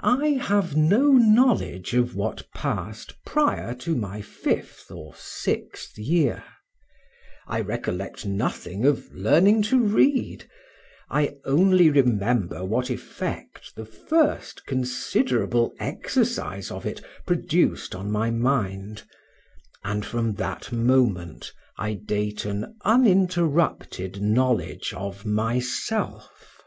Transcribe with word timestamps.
I 0.00 0.30
have 0.30 0.76
no 0.76 1.12
knowledge 1.12 1.94
of 1.94 2.16
what 2.16 2.42
passed 2.56 3.14
prior 3.24 3.72
to 3.76 3.94
my 3.94 4.20
fifth 4.20 4.90
or 4.90 5.14
sixth 5.16 5.96
year; 5.96 6.42
I 7.46 7.60
recollect 7.60 8.26
nothing 8.26 8.84
of 8.84 9.14
learning 9.14 9.62
to 9.70 9.78
read, 9.80 10.50
I 11.08 11.36
only 11.44 11.88
remember 11.88 12.64
what 12.64 12.90
effect 12.90 13.76
the 13.76 13.84
first 13.84 14.66
considerable 14.66 15.72
exercise 15.78 16.72
of 16.72 16.84
it 16.84 17.00
produced 17.24 17.94
on 17.94 18.10
my 18.10 18.32
mind; 18.32 19.04
and 19.84 20.04
from 20.04 20.32
that 20.34 20.72
moment 20.72 21.52
I 21.78 21.94
date 21.94 22.44
an 22.44 22.74
uninterrupted 22.84 24.20
knowledge 24.20 24.92
of 24.96 25.24
myself. 25.24 26.60